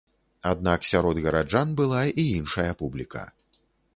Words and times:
Аднак 0.51 0.87
сярод 0.91 1.19
гараджан 1.25 1.75
была 1.81 2.01
і 2.23 2.27
іншая 2.39 2.71
публіка. 2.83 3.23